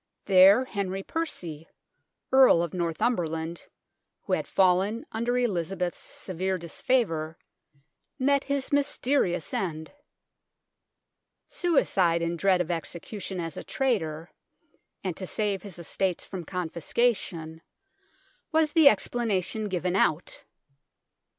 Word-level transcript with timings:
There 0.25 0.65
Henry 0.65 1.03
Percy, 1.03 1.67
Earl 2.31 2.63
of 2.63 2.73
Northumberland, 2.73 3.67
who 4.23 4.33
had 4.33 4.47
fallen 4.47 5.05
under 5.11 5.37
Elizabeth's 5.37 5.99
severe 5.99 6.57
disfavour, 6.57 7.37
met 8.17 8.45
his 8.45 8.73
mysterious 8.73 9.53
end. 9.53 9.91
Suicide 11.49 12.23
in 12.23 12.35
dread 12.35 12.61
of 12.61 12.71
execution 12.71 13.39
as 13.39 13.57
a 13.57 13.63
traitor, 13.63 14.31
and 15.03 15.15
to 15.17 15.27
save 15.27 15.61
his 15.61 15.77
estates 15.77 16.25
from 16.25 16.45
confiscation, 16.45 17.61
was 18.51 18.73
the 18.73 18.89
explanation 18.89 19.69
given 19.69 19.95
out. 19.95 20.45